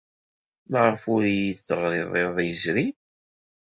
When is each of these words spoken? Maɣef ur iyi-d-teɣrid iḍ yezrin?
Maɣef 0.71 1.01
ur 1.13 1.21
iyi-d-teɣrid 1.27 2.13
iḍ 2.23 2.37
yezrin? 2.43 2.95